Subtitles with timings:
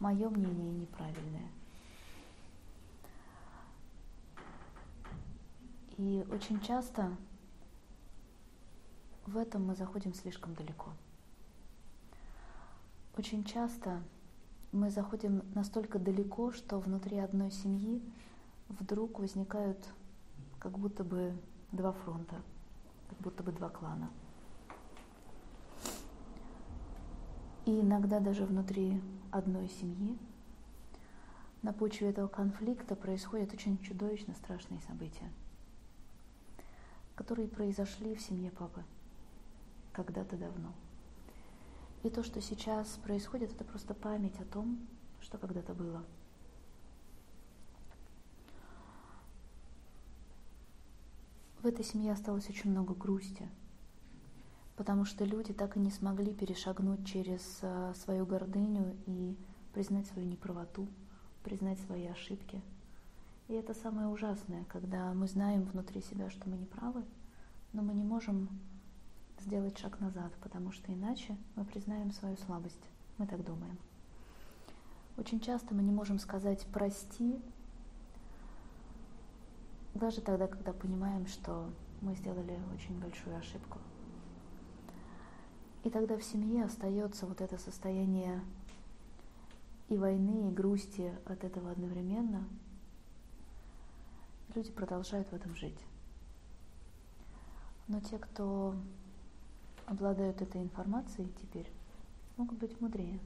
[0.00, 1.48] мое мнение неправильное.
[5.96, 7.10] И очень часто
[9.26, 10.92] в этом мы заходим слишком далеко.
[13.16, 14.00] Очень часто
[14.70, 18.00] мы заходим настолько далеко, что внутри одной семьи
[18.68, 19.88] вдруг возникают
[20.60, 21.36] как будто бы
[21.72, 22.36] два фронта,
[23.08, 24.08] как будто бы два клана.
[27.68, 28.98] И иногда даже внутри
[29.30, 30.16] одной семьи
[31.60, 35.30] на почве этого конфликта происходят очень чудовищно страшные события,
[37.14, 38.82] которые произошли в семье папы
[39.92, 40.72] когда-то давно.
[42.04, 44.78] И то, что сейчас происходит, это просто память о том,
[45.20, 46.02] что когда-то было.
[51.60, 53.46] В этой семье осталось очень много грусти,
[54.78, 59.36] потому что люди так и не смогли перешагнуть через а, свою гордыню и
[59.74, 60.86] признать свою неправоту,
[61.42, 62.62] признать свои ошибки.
[63.48, 67.02] И это самое ужасное, когда мы знаем внутри себя, что мы не правы,
[67.72, 68.48] но мы не можем
[69.40, 72.88] сделать шаг назад, потому что иначе мы признаем свою слабость.
[73.18, 73.78] Мы так думаем.
[75.16, 77.42] Очень часто мы не можем сказать «прости»,
[79.94, 81.68] даже тогда, когда понимаем, что
[82.00, 83.78] мы сделали очень большую ошибку.
[85.88, 88.44] И тогда в семье остается вот это состояние
[89.88, 92.46] и войны, и грусти от этого одновременно.
[94.54, 95.78] Люди продолжают в этом жить.
[97.86, 98.76] Но те, кто
[99.86, 101.72] обладают этой информацией теперь,
[102.36, 103.18] могут быть мудрее.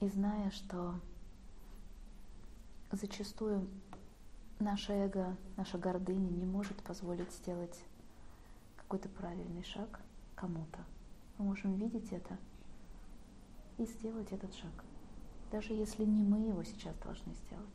[0.00, 1.00] И зная, что
[2.92, 3.66] зачастую
[4.58, 7.82] наше эго, наша гордыня не может позволить сделать
[8.86, 10.00] какой-то правильный шаг
[10.34, 10.78] кому-то.
[11.38, 12.38] Мы можем видеть это
[13.78, 14.84] и сделать этот шаг.
[15.50, 17.66] Даже если не мы его сейчас должны сделать.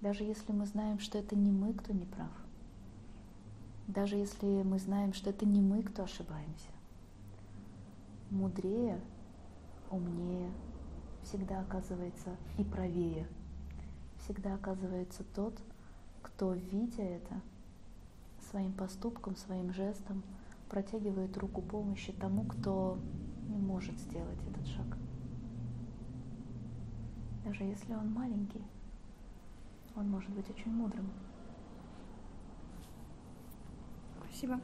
[0.00, 2.30] Даже если мы знаем, что это не мы, кто не прав
[3.86, 6.70] даже если мы знаем, что это не мы, кто ошибаемся.
[8.30, 9.00] Мудрее,
[9.90, 10.50] умнее
[11.22, 13.28] всегда оказывается и правее.
[14.18, 15.58] Всегда оказывается тот,
[16.22, 17.40] кто, видя это,
[18.50, 20.22] своим поступком, своим жестом
[20.68, 22.98] протягивает руку помощи тому, кто
[23.48, 24.98] не может сделать этот шаг.
[27.44, 28.64] Даже если он маленький,
[29.94, 31.08] он может быть очень мудрым.
[34.18, 34.60] Спасибо.